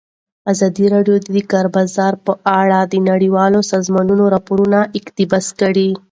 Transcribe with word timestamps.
ازادي 0.51 0.85
راډیو 0.93 1.15
د 1.21 1.25
د 1.35 1.37
کار 1.51 1.65
بازار 1.75 2.13
په 2.25 2.33
اړه 2.59 2.79
د 2.83 2.95
نړیوالو 3.09 3.59
سازمانونو 3.71 4.23
راپورونه 4.33 4.79
اقتباس 4.99 5.47
کړي. 5.61 5.89